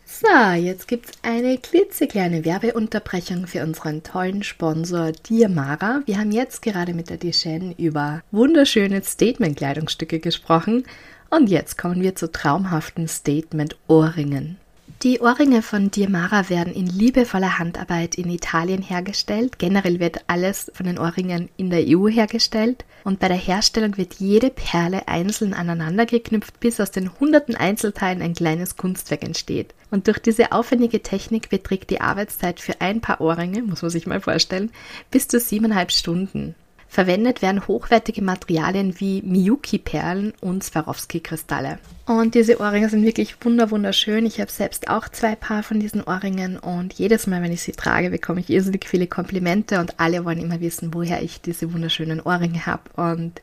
[0.08, 6.02] So, jetzt gibt's eine klitzekleine Werbeunterbrechung für unseren tollen Sponsor Diamara.
[6.06, 10.84] Wir haben jetzt gerade mit der Deschen über wunderschöne Statement-Kleidungsstücke gesprochen
[11.28, 14.58] und jetzt kommen wir zu traumhaften Statement-Ohrringen.
[15.02, 19.58] Die Ohrringe von Diamara werden in liebevoller Handarbeit in Italien hergestellt.
[19.58, 22.84] Generell wird alles von den Ohrringen in der EU hergestellt.
[23.04, 28.22] Und bei der Herstellung wird jede Perle einzeln aneinander geknüpft, bis aus den hunderten Einzelteilen
[28.22, 29.74] ein kleines Kunstwerk entsteht.
[29.90, 34.06] Und durch diese aufwendige Technik beträgt die Arbeitszeit für ein paar Ohrringe, muss man sich
[34.06, 34.70] mal vorstellen,
[35.10, 36.54] bis zu siebeneinhalb Stunden.
[36.88, 41.78] Verwendet werden hochwertige Materialien wie Miyuki-Perlen und Swarovski-Kristalle.
[42.06, 44.24] Und diese Ohrringe sind wirklich wunderschön.
[44.24, 47.72] Ich habe selbst auch zwei Paar von diesen Ohrringen und jedes Mal, wenn ich sie
[47.72, 52.20] trage, bekomme ich irrsinnig viele Komplimente und alle wollen immer wissen, woher ich diese wunderschönen
[52.20, 52.82] Ohrringe habe.
[52.96, 53.42] Und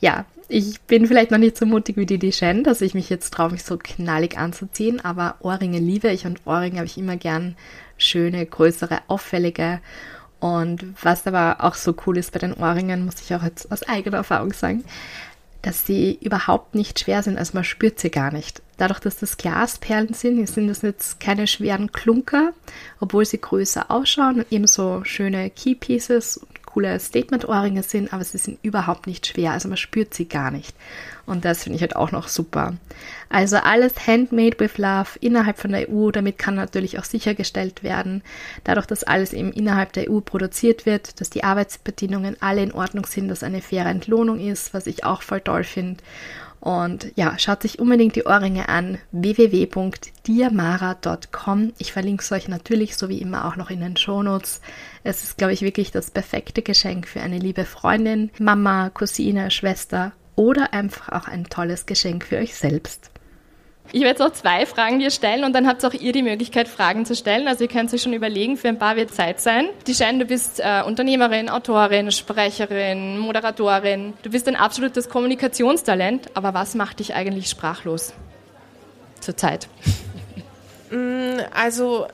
[0.00, 3.32] ja, ich bin vielleicht noch nicht so mutig wie die Dijon, dass ich mich jetzt
[3.32, 7.56] traue, mich so knallig anzuziehen, aber Ohrringe liebe ich und Ohrringe habe ich immer gern
[7.96, 9.80] schöne, größere, auffällige
[10.40, 13.82] und was aber auch so cool ist bei den Ohrringen, muss ich auch jetzt aus
[13.82, 14.84] eigener Erfahrung sagen,
[15.62, 18.62] dass sie überhaupt nicht schwer sind, also man spürt sie gar nicht.
[18.78, 22.52] Dadurch, dass das Glasperlen sind, sind das jetzt keine schweren Klunker,
[22.98, 26.40] obwohl sie größer ausschauen und eben so schöne Keypieces
[26.72, 30.74] coole Statement-Ohrringe sind, aber sie sind überhaupt nicht schwer, also man spürt sie gar nicht.
[31.26, 32.74] Und das finde ich halt auch noch super.
[33.28, 38.22] Also alles handmade with love innerhalb von der EU, damit kann natürlich auch sichergestellt werden,
[38.64, 43.06] dadurch, dass alles eben innerhalb der EU produziert wird, dass die Arbeitsbedingungen alle in Ordnung
[43.06, 46.02] sind, dass eine faire Entlohnung ist, was ich auch voll toll finde.
[46.60, 48.98] Und ja, schaut sich unbedingt die Ohrringe an.
[49.12, 51.72] www.diamara.com.
[51.78, 54.60] Ich verlinke es euch natürlich so wie immer auch noch in den Shownotes.
[55.02, 60.12] Es ist, glaube ich, wirklich das perfekte Geschenk für eine liebe Freundin, Mama, Cousine, Schwester
[60.36, 63.10] oder einfach auch ein tolles Geschenk für euch selbst.
[63.92, 66.68] Ich werde jetzt noch zwei Fragen dir stellen und dann habt auch ihr die Möglichkeit,
[66.68, 67.48] Fragen zu stellen.
[67.48, 69.68] Also ihr könnt euch schon überlegen, für ein paar wird Zeit sein.
[69.86, 74.12] Die Schein, du bist äh, Unternehmerin, Autorin, Sprecherin, Moderatorin.
[74.22, 78.12] Du bist ein absolutes Kommunikationstalent, aber was macht dich eigentlich sprachlos
[79.20, 79.68] zurzeit?
[80.90, 82.06] Mm, also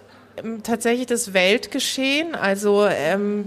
[0.62, 2.34] tatsächlich das Weltgeschehen.
[2.34, 3.46] Also ähm,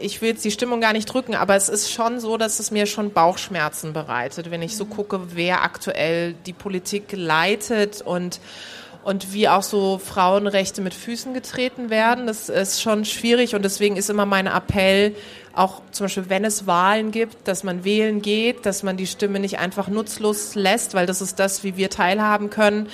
[0.00, 2.70] ich will jetzt die Stimmung gar nicht drücken, aber es ist schon so, dass es
[2.70, 8.40] mir schon Bauchschmerzen bereitet, wenn ich so gucke, wer aktuell die Politik leitet und
[9.04, 12.26] und wie auch so Frauenrechte mit Füßen getreten werden.
[12.26, 15.14] Das ist schon schwierig und deswegen ist immer mein Appell,
[15.54, 19.40] auch zum Beispiel, wenn es Wahlen gibt, dass man wählen geht, dass man die Stimme
[19.40, 22.88] nicht einfach nutzlos lässt, weil das ist das, wie wir teilhaben können.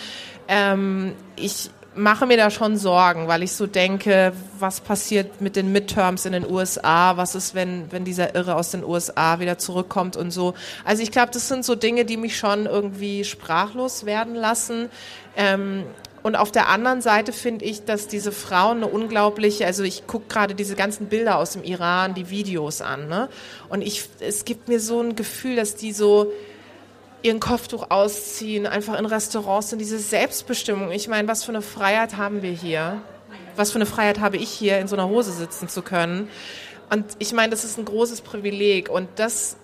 [0.49, 5.73] Ähm, ich mache mir da schon Sorgen, weil ich so denke, was passiert mit den
[5.73, 7.17] Midterms in den USA?
[7.17, 10.55] Was ist, wenn, wenn dieser Irre aus den USA wieder zurückkommt und so?
[10.85, 14.89] Also ich glaube, das sind so Dinge, die mich schon irgendwie sprachlos werden lassen.
[15.37, 15.85] Ähm,
[16.23, 20.27] und auf der anderen Seite finde ich, dass diese Frauen eine unglaubliche, also ich gucke
[20.29, 23.29] gerade diese ganzen Bilder aus dem Iran, die Videos an, ne?
[23.71, 26.31] Und ich, es gibt mir so ein Gefühl, dass die so,
[27.23, 30.91] ihren Kopftuch ausziehen, einfach in Restaurants sind, diese Selbstbestimmung.
[30.91, 33.01] Ich meine, was für eine Freiheit haben wir hier?
[33.57, 36.29] Was für eine Freiheit habe ich hier, in so einer Hose sitzen zu können?
[36.91, 39.57] Und ich meine, das ist ein großes Privileg und das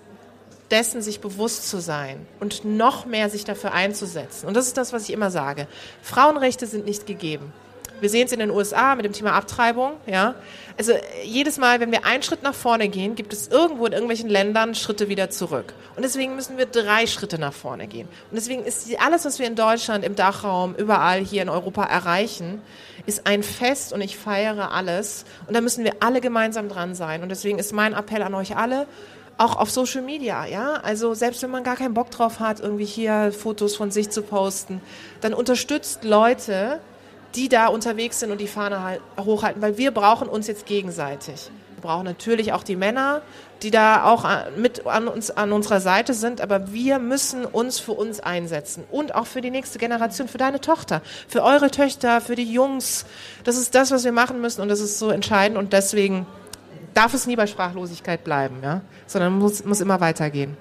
[0.70, 4.46] dessen sich bewusst zu sein und noch mehr sich dafür einzusetzen.
[4.46, 5.68] Und das ist das, was ich immer sage.
[6.02, 7.52] Frauenrechte sind nicht gegeben.
[8.00, 9.92] Wir sehen es in den USA mit dem Thema Abtreibung.
[10.06, 10.35] Ja?
[10.78, 10.92] Also
[11.24, 14.74] jedes Mal, wenn wir einen Schritt nach vorne gehen, gibt es irgendwo in irgendwelchen Ländern
[14.74, 15.72] Schritte wieder zurück.
[15.96, 18.09] Und deswegen müssen wir drei Schritte nach vorne gehen.
[18.30, 22.61] Und deswegen ist alles, was wir in Deutschland, im Dachraum, überall hier in Europa erreichen,
[23.06, 25.24] ist ein Fest und ich feiere alles.
[25.46, 27.22] Und da müssen wir alle gemeinsam dran sein.
[27.22, 28.87] Und deswegen ist mein Appell an euch alle,
[29.38, 30.74] auch auf Social Media, ja.
[30.82, 34.22] Also selbst wenn man gar keinen Bock drauf hat, irgendwie hier Fotos von sich zu
[34.22, 34.80] posten,
[35.20, 36.80] dann unterstützt Leute,
[37.34, 41.50] die da unterwegs sind und die Fahne halt hochhalten, weil wir brauchen uns jetzt gegenseitig.
[41.74, 43.22] Wir brauchen natürlich auch die Männer,
[43.62, 47.92] die da auch mit an uns an unserer Seite sind, aber wir müssen uns für
[47.92, 52.36] uns einsetzen und auch für die nächste Generation, für deine Tochter, für eure Töchter, für
[52.36, 53.06] die Jungs.
[53.44, 56.26] Das ist das, was wir machen müssen und das ist so entscheidend und deswegen
[56.94, 60.56] darf es nie bei Sprachlosigkeit bleiben, ja, sondern muss, muss immer weitergehen.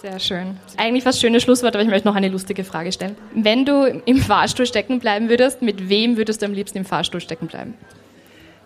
[0.00, 0.56] Sehr schön.
[0.78, 3.16] Eigentlich fast schönes Schlusswort, aber ich möchte noch eine lustige Frage stellen.
[3.34, 7.20] Wenn du im Fahrstuhl stecken bleiben würdest, mit wem würdest du am liebsten im Fahrstuhl
[7.20, 7.74] stecken bleiben?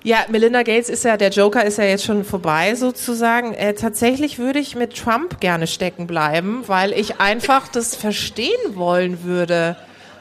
[0.04, 3.54] Ja, Melinda Gates ist ja, der Joker ist ja jetzt schon vorbei sozusagen.
[3.54, 9.24] Äh, tatsächlich würde ich mit Trump gerne stecken bleiben, weil ich einfach das verstehen wollen
[9.24, 9.76] würde.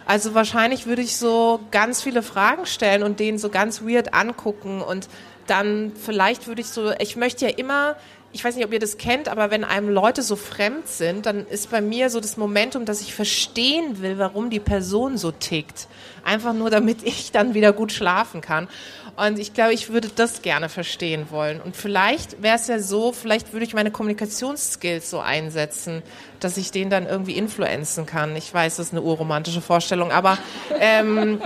[0.06, 4.82] Also wahrscheinlich würde ich so ganz viele Fragen stellen und den so ganz weird angucken
[4.82, 5.10] und
[5.48, 7.98] dann vielleicht würde ich so, ich möchte ja immer,
[8.34, 11.46] ich weiß nicht, ob ihr das kennt, aber wenn einem Leute so fremd sind, dann
[11.46, 15.88] ist bei mir so das Momentum, dass ich verstehen will, warum die Person so tickt.
[16.26, 18.68] Einfach nur, damit ich dann wieder gut schlafen kann.
[19.16, 21.62] Und ich glaube, ich würde das gerne verstehen wollen.
[21.62, 26.02] Und vielleicht wäre es ja so, vielleicht würde ich meine Kommunikationsskills so einsetzen,
[26.40, 28.36] dass ich den dann irgendwie influenzen kann.
[28.36, 30.40] Ich weiß, das ist eine urromantische Vorstellung, aber
[30.80, 31.40] ähm,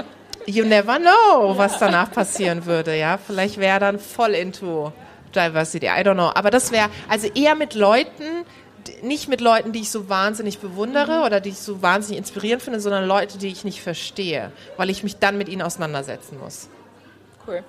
[0.45, 3.17] you never know, was danach passieren würde, ja.
[3.17, 4.93] Vielleicht wäre dann voll into
[5.37, 6.31] Diversity, I don't know.
[6.33, 8.45] Aber das wäre, also eher mit Leuten,
[9.01, 11.25] nicht mit Leuten, die ich so wahnsinnig bewundere mhm.
[11.25, 15.03] oder die ich so wahnsinnig inspirierend finde, sondern Leute, die ich nicht verstehe, weil ich
[15.03, 16.69] mich dann mit ihnen auseinandersetzen muss.
[17.45, 17.63] Cool.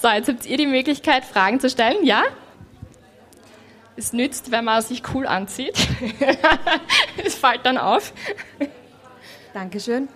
[0.00, 2.22] So, jetzt habt ihr die Möglichkeit, Fragen zu stellen, ja?
[3.96, 5.76] Es nützt, wenn man sich cool anzieht.
[7.24, 8.12] es fällt dann auf.
[9.52, 10.08] Dankeschön.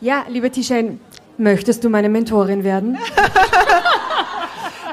[0.00, 1.00] Ja, liebe Tischen,
[1.38, 2.96] Möchtest du meine Mentorin werden?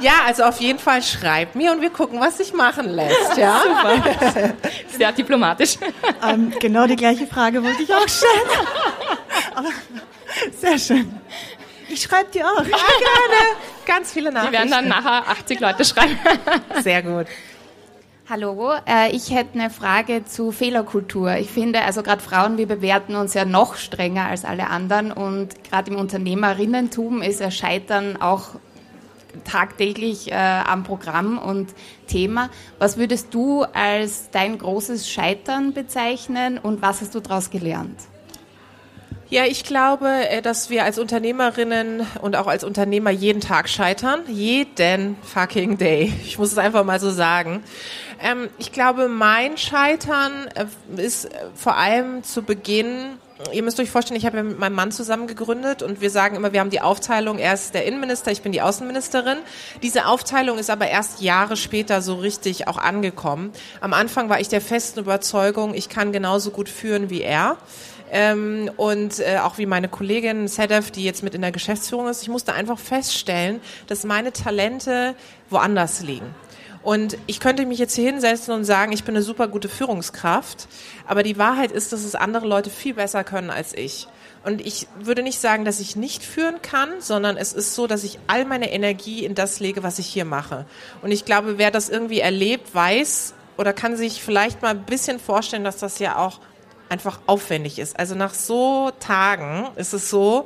[0.04, 3.38] ja, also auf jeden Fall schreib mir und wir gucken, was sich machen lässt.
[3.38, 3.62] Ja?
[3.64, 4.54] Super.
[4.98, 5.78] Sehr diplomatisch.
[6.26, 8.32] Ähm, genau die gleiche Frage wollte ich auch stellen.
[9.56, 9.68] Aber
[10.58, 11.20] sehr schön.
[11.90, 12.60] Ich schreibe dir auch.
[12.60, 13.58] Ja, gerne.
[13.86, 14.54] Ganz viele Nachrichten.
[14.54, 16.18] Wir werden dann nachher 80 Leute schreiben.
[16.82, 17.28] Sehr gut.
[18.30, 21.36] Hallo, äh, ich hätte eine Frage zu Fehlerkultur.
[21.36, 25.62] Ich finde, also gerade Frauen, wir bewerten uns ja noch strenger als alle anderen und
[25.66, 28.52] gerade im Unternehmerinnentum ist ja Scheitern auch
[29.44, 31.74] tagtäglich äh, am Programm und
[32.08, 32.50] Thema.
[32.80, 38.00] Was würdest du als dein großes Scheitern bezeichnen und was hast du daraus gelernt?
[39.34, 44.22] Ja, ich glaube, äh, dass wir als Unternehmerinnen und auch als Unternehmer jeden Tag scheitern.
[44.28, 46.14] Jeden fucking day.
[46.24, 47.64] Ich muss es einfach mal so sagen.
[48.22, 53.18] Ähm, ich glaube, mein Scheitern äh, ist äh, vor allem zu Beginn
[53.52, 56.36] Ihr müsst euch vorstellen, ich habe ja mit meinem Mann zusammen gegründet und wir sagen
[56.36, 59.40] immer, wir haben die Aufteilung, er ist der Innenminister, ich bin die Außenministerin.
[59.82, 63.52] Diese Aufteilung ist aber erst Jahre später so richtig auch angekommen.
[63.82, 67.58] Am Anfang war ich der festen Überzeugung, ich kann genauso gut führen wie er.
[68.12, 72.22] Ähm, und äh, auch wie meine Kollegin Sedef, die jetzt mit in der Geschäftsführung ist,
[72.22, 75.16] ich musste einfach feststellen, dass meine Talente
[75.50, 76.36] woanders liegen.
[76.84, 80.68] Und ich könnte mich jetzt hier hinsetzen und sagen, ich bin eine super gute Führungskraft,
[81.08, 84.08] aber die Wahrheit ist, dass es andere Leute viel besser können als ich.
[84.44, 88.04] Und ich würde nicht sagen, dass ich nicht führen kann, sondern es ist so, dass
[88.04, 90.66] ich all meine Energie in das lege, was ich hier mache.
[91.02, 95.20] Und ich glaube, wer das irgendwie erlebt, weiß oder kann sich vielleicht mal ein bisschen
[95.20, 96.42] vorstellen, dass das ja auch
[96.90, 97.98] einfach aufwendig ist.
[97.98, 100.46] Also nach so Tagen ist es so,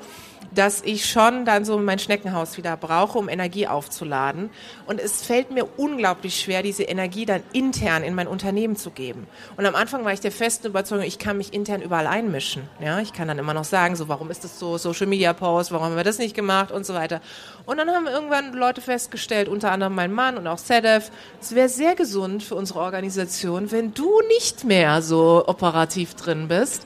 [0.54, 4.50] dass ich schon dann so mein Schneckenhaus wieder brauche, um Energie aufzuladen.
[4.86, 9.28] Und es fällt mir unglaublich schwer, diese Energie dann intern in mein Unternehmen zu geben.
[9.56, 12.64] Und am Anfang war ich der festen Überzeugung, ich kann mich intern überall einmischen.
[12.80, 15.72] Ja, ich kann dann immer noch sagen, so, warum ist das so, Social Media Post,
[15.72, 17.22] warum haben wir das nicht gemacht und so weiter.
[17.66, 21.70] Und dann haben irgendwann Leute festgestellt, unter anderem mein Mann und auch Sedef, es wäre
[21.70, 26.86] sehr gesund für unsere Organisation, wenn du nicht mehr so operativ drin bist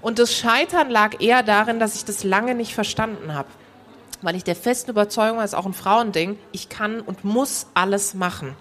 [0.00, 3.48] und das Scheitern lag eher darin, dass ich das lange nicht verstanden habe.
[4.22, 8.14] Weil ich der festen Überzeugung war, ist auch ein Frauending, ich kann und muss alles
[8.14, 8.56] machen.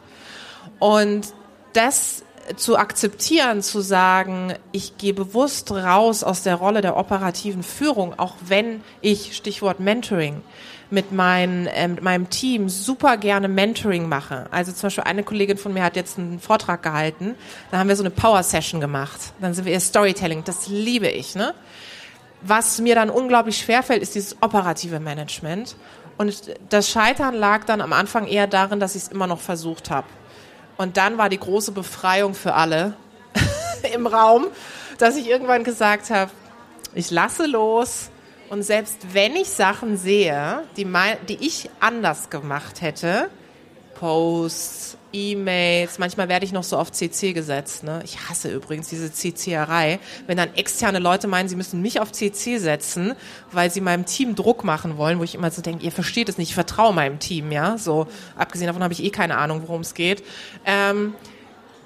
[0.80, 1.34] Und
[1.74, 2.24] das
[2.58, 8.36] zu akzeptieren, zu sagen, ich gehe bewusst raus aus der Rolle der operativen Führung, auch
[8.46, 10.42] wenn ich, Stichwort Mentoring,
[10.90, 14.48] mit, mein, äh, mit meinem Team super gerne Mentoring mache.
[14.52, 17.36] Also zum Beispiel eine Kollegin von mir hat jetzt einen Vortrag gehalten,
[17.72, 19.34] da haben wir so eine Power Session gemacht.
[19.42, 21.36] Dann sind wir ihr Storytelling, das liebe ich.
[21.36, 21.54] Ne?
[22.42, 25.76] Was mir dann unglaublich schwerfällt, ist dieses operative Management.
[26.18, 29.90] Und das Scheitern lag dann am Anfang eher darin, dass ich es immer noch versucht
[29.90, 30.08] habe.
[30.78, 32.94] Und dann war die große Befreiung für alle
[33.94, 34.46] im Raum,
[34.98, 36.32] dass ich irgendwann gesagt habe,
[36.94, 38.10] ich lasse los,
[38.50, 43.30] und selbst wenn ich Sachen sehe, die, mein, die ich anders gemacht hätte,
[43.96, 47.84] Posts, E-Mails, manchmal werde ich noch so auf CC gesetzt.
[47.84, 48.02] Ne?
[48.04, 50.00] Ich hasse übrigens diese CC-Erei.
[50.28, 53.16] Wenn dann externe Leute meinen, sie müssen mich auf CC setzen,
[53.52, 56.38] weil sie meinem Team Druck machen wollen, wo ich immer so denke, ihr versteht es
[56.38, 57.78] nicht, ich vertraue meinem Team, ja.
[57.78, 60.24] So, abgesehen davon habe ich eh keine Ahnung, worum es geht.
[60.66, 61.16] Ähm,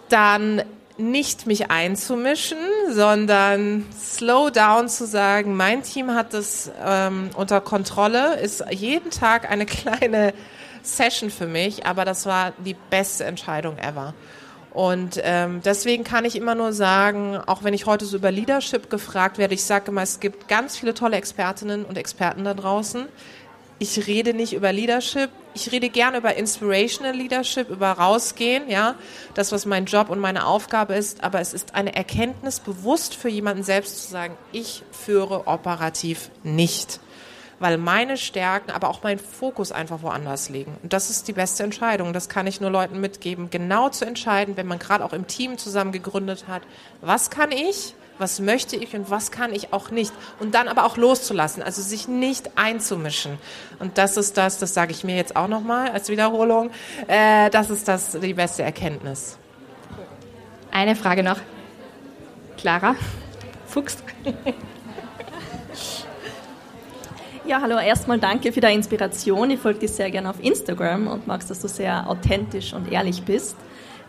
[0.09, 0.63] dann
[0.99, 2.57] nicht mich einzumischen,
[2.91, 9.49] sondern slow down zu sagen, mein Team hat das ähm, unter Kontrolle, ist jeden Tag
[9.49, 10.33] eine kleine
[10.83, 14.13] Session für mich, aber das war die beste Entscheidung ever.
[14.71, 18.89] Und ähm, deswegen kann ich immer nur sagen, auch wenn ich heute so über Leadership
[18.89, 23.07] gefragt werde, ich sage immer, es gibt ganz viele tolle Expertinnen und Experten da draußen.
[23.81, 28.95] Ich rede nicht über Leadership, ich rede gerne über Inspirational Leadership, über rausgehen, ja,
[29.35, 33.29] das, was mein Job und meine Aufgabe ist, aber es ist eine Erkenntnis, bewusst für
[33.29, 36.99] jemanden selbst zu sagen, ich führe operativ nicht.
[37.59, 40.77] Weil meine Stärken, aber auch mein Fokus einfach woanders liegen.
[40.83, 42.13] Und das ist die beste Entscheidung.
[42.13, 45.57] Das kann ich nur Leuten mitgeben, genau zu entscheiden, wenn man gerade auch im Team
[45.57, 46.63] zusammen gegründet hat,
[47.01, 50.13] was kann ich, was möchte ich und was kann ich auch nicht.
[50.39, 53.37] Und dann aber auch loszulassen, also sich nicht einzumischen.
[53.79, 56.71] Und das ist das, das sage ich mir jetzt auch nochmal als Wiederholung,
[57.07, 59.37] äh, das ist das die beste Erkenntnis.
[60.71, 61.37] Eine Frage noch.
[62.57, 62.95] Clara
[63.65, 63.97] Fuchs.
[67.45, 69.49] Ja, hallo, erstmal danke für die Inspiration.
[69.49, 73.23] Ich folge dir sehr gerne auf Instagram und magst, dass du sehr authentisch und ehrlich
[73.23, 73.55] bist.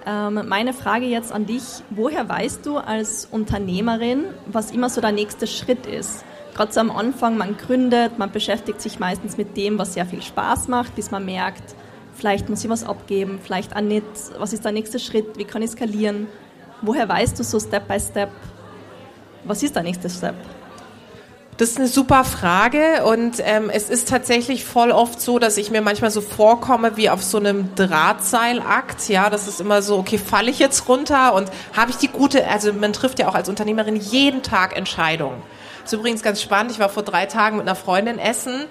[0.07, 5.13] Ähm, meine Frage jetzt an dich, woher weißt du als Unternehmerin, was immer so der
[5.13, 6.25] nächste Schritt ist?
[6.55, 10.23] Gerade so am Anfang, man gründet, man beschäftigt sich meistens mit dem, was sehr viel
[10.23, 11.75] Spaß macht, bis man merkt,
[12.15, 14.05] vielleicht muss ich was abgeben, vielleicht auch nicht,
[14.39, 16.27] was ist der nächste Schritt, wie kann ich skalieren?
[16.83, 18.31] Woher weißt du so Step by Step,
[19.45, 20.35] was ist der nächste Step?
[21.61, 25.71] Das ist eine super Frage und ähm, es ist tatsächlich voll oft so, dass ich
[25.71, 29.11] mir manchmal so vorkomme wie auf so einem Drahtseilakt.
[29.11, 32.49] Ja, das ist immer so, okay, falle ich jetzt runter und habe ich die gute,
[32.49, 35.43] also man trifft ja auch als Unternehmerin jeden Tag Entscheidungen.
[35.83, 36.73] Das ist übrigens ganz spannend.
[36.73, 38.65] Ich war vor drei Tagen mit einer Freundin essen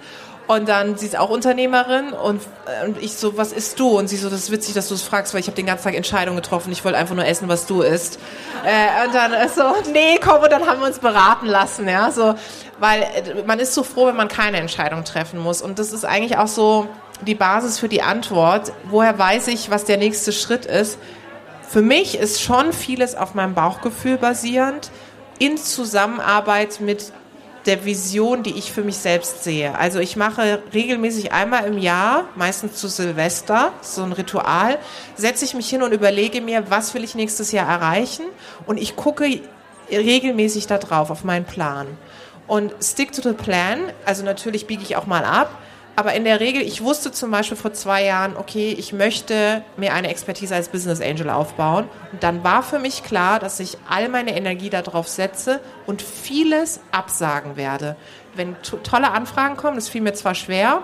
[0.50, 3.96] und dann, sie ist auch Unternehmerin und, äh, und ich so, was isst du?
[3.96, 5.84] Und sie so, das ist witzig, dass du es fragst, weil ich habe den ganzen
[5.84, 6.72] Tag Entscheidungen getroffen.
[6.72, 8.18] Ich wollte einfach nur essen, was du isst.
[8.64, 12.10] Äh, und dann ist so, nee, komm, und dann haben wir uns beraten lassen, ja,
[12.10, 12.34] so,
[12.80, 15.62] weil äh, man ist so froh, wenn man keine Entscheidung treffen muss.
[15.62, 16.88] Und das ist eigentlich auch so
[17.20, 18.72] die Basis für die Antwort.
[18.90, 20.98] Woher weiß ich, was der nächste Schritt ist?
[21.68, 24.90] Für mich ist schon vieles auf meinem Bauchgefühl basierend
[25.38, 27.12] in Zusammenarbeit mit
[27.66, 29.76] der Vision, die ich für mich selbst sehe.
[29.76, 34.78] Also ich mache regelmäßig einmal im Jahr, meistens zu Silvester, so ein Ritual,
[35.16, 38.24] setze ich mich hin und überlege mir, was will ich nächstes Jahr erreichen
[38.66, 39.40] und ich gucke
[39.90, 41.86] regelmäßig da drauf, auf meinen Plan.
[42.46, 45.50] Und stick to the plan, also natürlich biege ich auch mal ab,
[46.00, 49.92] aber in der Regel, ich wusste zum Beispiel vor zwei Jahren, okay, ich möchte mir
[49.92, 51.90] eine Expertise als Business Angel aufbauen.
[52.10, 56.80] Und dann war für mich klar, dass ich all meine Energie darauf setze und vieles
[56.90, 57.96] absagen werde.
[58.34, 60.82] Wenn tolle Anfragen kommen, das fiel mir zwar schwer,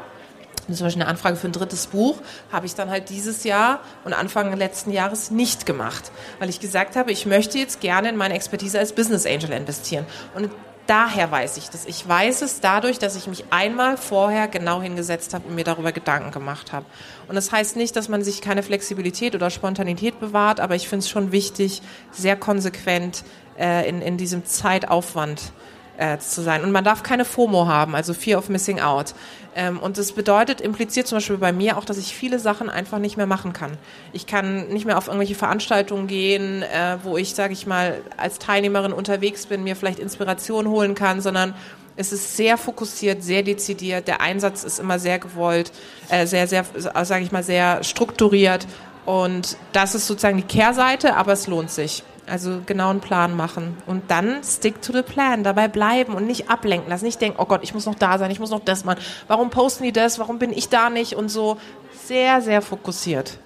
[0.70, 2.18] zum Beispiel eine Anfrage für ein drittes Buch
[2.52, 6.94] habe ich dann halt dieses Jahr und Anfang letzten Jahres nicht gemacht, weil ich gesagt
[6.94, 10.04] habe, ich möchte jetzt gerne in meine Expertise als Business Angel investieren.
[10.34, 10.50] Und
[10.86, 11.86] daher weiß ich das.
[11.86, 15.92] Ich weiß es dadurch, dass ich mich einmal vorher genau hingesetzt habe und mir darüber
[15.92, 16.86] Gedanken gemacht habe.
[17.28, 21.04] Und das heißt nicht, dass man sich keine Flexibilität oder Spontanität bewahrt, aber ich finde
[21.04, 23.24] es schon wichtig, sehr konsequent
[23.58, 25.52] äh, in, in diesem Zeitaufwand
[25.98, 26.62] äh, zu sein.
[26.62, 29.14] Und man darf keine FOMO haben, also Fear of Missing Out.
[29.56, 32.98] Ähm, und das bedeutet, impliziert zum Beispiel bei mir auch, dass ich viele Sachen einfach
[32.98, 33.72] nicht mehr machen kann.
[34.12, 38.38] Ich kann nicht mehr auf irgendwelche Veranstaltungen gehen, äh, wo ich, sage ich mal, als
[38.38, 41.54] Teilnehmerin unterwegs bin, mir vielleicht Inspiration holen kann, sondern
[41.96, 44.06] es ist sehr fokussiert, sehr dezidiert.
[44.06, 45.72] Der Einsatz ist immer sehr gewollt,
[46.10, 48.66] äh, sehr, sehr, sage ich mal, sehr strukturiert.
[49.06, 52.02] Und das ist sozusagen die Kehrseite, aber es lohnt sich.
[52.28, 56.50] Also genau einen Plan machen und dann stick to the plan, dabei bleiben und nicht
[56.50, 57.04] ablenken lassen.
[57.04, 58.98] Nicht denken, oh Gott, ich muss noch da sein, ich muss noch das machen.
[59.28, 60.18] Warum posten die das?
[60.18, 61.14] Warum bin ich da nicht?
[61.14, 61.58] Und so
[61.92, 63.38] sehr, sehr fokussiert.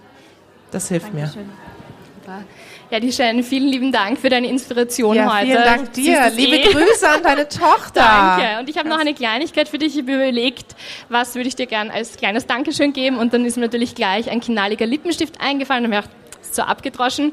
[0.71, 1.47] Das hilft Dankeschön.
[1.47, 2.45] mir.
[2.91, 5.47] Ja, die Shannon, vielen lieben Dank für deine Inspiration ja, heute.
[5.47, 6.31] Vielen Dank dir.
[6.31, 6.73] Liebe eh.
[6.73, 8.01] Grüße an deine Tochter.
[8.01, 8.61] Danke.
[8.61, 9.95] Und ich habe noch eine Kleinigkeit für dich.
[9.95, 10.75] Ich habe überlegt,
[11.09, 13.19] was würde ich dir gern als kleines Dankeschön geben.
[13.19, 15.85] Und dann ist mir natürlich gleich ein knalliger Lippenstift eingefallen.
[15.85, 16.17] Und ich gedacht,
[16.51, 17.33] so abgedroschen.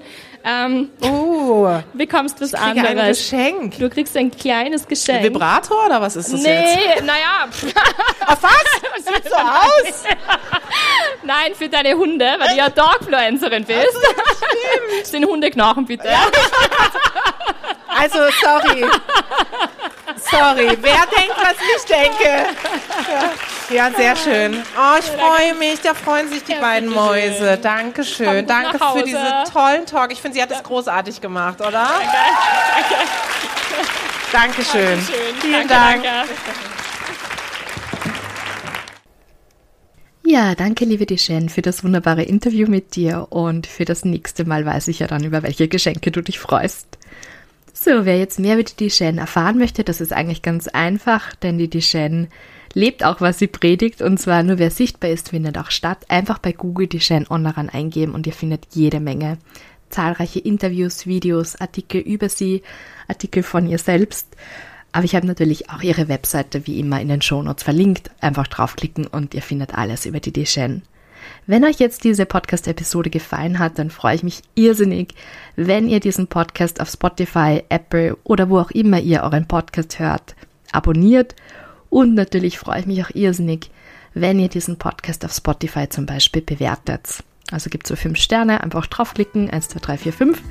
[0.50, 2.88] Ähm, oh, bekommst was anderes.
[2.88, 3.80] Ein Geschenk.
[3.80, 5.20] Du kriegst ein kleines Geschenk.
[5.20, 7.02] Ein Vibrator oder was ist das nee, jetzt?
[7.02, 7.50] Nee, naja.
[8.28, 9.04] Auf was?
[9.04, 10.04] Sieht so aus?
[11.24, 13.88] Nein, für deine Hunde, weil du ja Dogfluencerin bist.
[13.88, 15.06] Also, stimmt.
[15.06, 16.08] Sind Hunde Knochen, bitte.
[16.08, 16.28] Ja.
[18.00, 18.86] Also, sorry.
[20.32, 20.78] Sorry.
[20.80, 22.56] Wer denkt, was ich denke?
[23.12, 23.32] Ja.
[23.70, 24.56] Ja, sehr schön.
[24.78, 25.82] Oh, ich freue mich.
[25.82, 26.90] Da freuen sich die Ja, beiden.
[26.90, 27.58] Mäuse.
[27.58, 28.48] Dankeschön.
[28.48, 30.12] Danke für diesen tollen Talk.
[30.14, 31.72] Ich finde, sie hat es großartig gemacht, oder?
[31.72, 32.96] Danke.
[34.32, 34.82] Dankeschön.
[34.82, 35.36] Dankeschön.
[35.42, 36.04] Vielen danke, Dank.
[36.04, 36.30] Danke.
[40.26, 44.66] Ja, danke liebe Dijen für das wunderbare Interview mit dir und für das nächste Mal
[44.66, 46.98] weiß ich ja dann, über welche Geschenke du dich freust.
[47.74, 51.58] So, wer jetzt mehr über die Dijen erfahren möchte, das ist eigentlich ganz einfach, denn
[51.58, 52.28] die Dijen
[52.74, 56.06] lebt auch, was sie predigt und zwar nur wer sichtbar ist, findet auch statt.
[56.10, 59.38] Einfach bei Google Dijen Online eingeben und ihr findet jede Menge.
[59.90, 62.62] Zahlreiche Interviews, Videos, Artikel über sie,
[63.08, 64.28] Artikel von ihr selbst.
[64.92, 68.12] Aber ich habe natürlich auch ihre Webseite wie immer in den Shownotes verlinkt.
[68.20, 70.82] Einfach draufklicken und ihr findet alles über die Dijen.
[71.46, 75.14] Wenn euch jetzt diese Podcast-Episode gefallen hat, dann freue ich mich irrsinnig,
[75.56, 80.36] wenn ihr diesen Podcast auf Spotify, Apple oder wo auch immer ihr euren Podcast hört,
[80.72, 81.36] abonniert.
[81.90, 83.70] Und natürlich freue ich mich auch irrsinnig,
[84.14, 87.24] wenn ihr diesen Podcast auf Spotify zum Beispiel bewertet.
[87.52, 90.42] Also gibt so fünf Sterne, einfach draufklicken, 1, 2, 3, 4, 5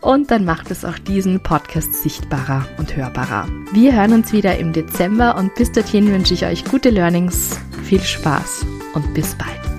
[0.00, 3.46] und dann macht es auch diesen Podcast sichtbarer und hörbarer.
[3.72, 8.00] Wir hören uns wieder im Dezember und bis dorthin wünsche ich euch gute Learnings, viel
[8.00, 8.64] Spaß
[8.94, 9.69] und bis bald.